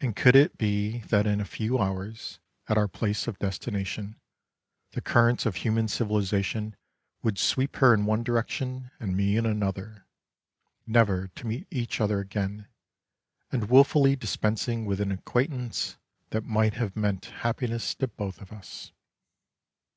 [0.00, 4.16] And could it be that in a few hours, at our place of destination,
[4.90, 6.74] the currents of human civilization
[7.22, 10.06] would sweep her in one direction and me in another—
[10.96, 12.66] never to meet each other again
[13.52, 15.98] and wilfully dispensing with an acquaintance
[16.30, 18.90] that might have meant happiness to both of us!